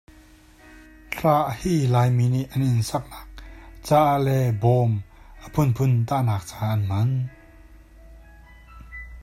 [1.11, 3.29] Tlah hi Laimi nih an inn saknak
[3.87, 4.91] caah le bawm
[5.45, 7.11] a phunphun tahnak caah an hman.